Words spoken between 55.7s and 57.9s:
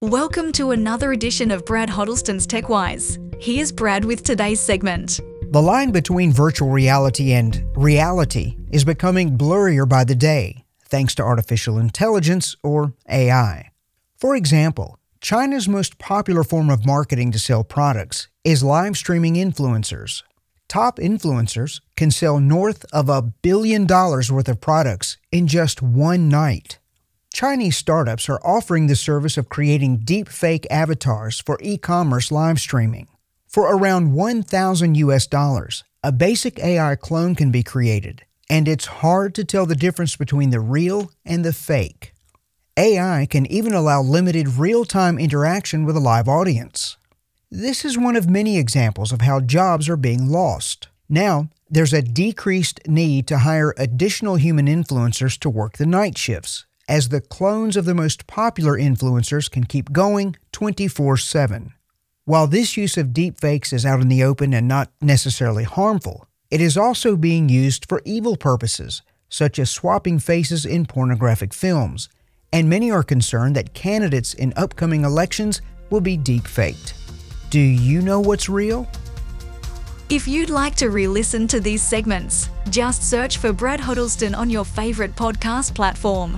the night shifts as the clones of